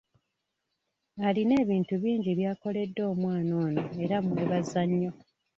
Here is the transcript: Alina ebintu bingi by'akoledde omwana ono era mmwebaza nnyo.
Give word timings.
Alina 1.27 1.53
ebintu 1.63 1.93
bingi 2.03 2.31
by'akoledde 2.39 3.01
omwana 3.11 3.51
ono 3.65 3.83
era 4.03 4.15
mmwebaza 4.21 4.81
nnyo. 4.89 5.11